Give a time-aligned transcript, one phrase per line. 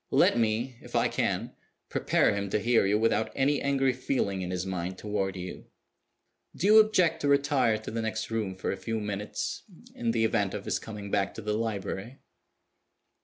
[0.09, 1.55] Let me, if I can,
[1.87, 5.67] prepare him to hear you without any angry feeling in his mind toward you.
[6.55, 9.61] Do you object to retire to the next room for a few minutes
[9.93, 12.17] in the event of his coming back to the library?"